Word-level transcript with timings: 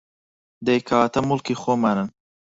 دەی 0.65 0.79
کەواتە 0.87 1.19
موڵکی 1.27 1.59
خۆمانن 1.61 2.09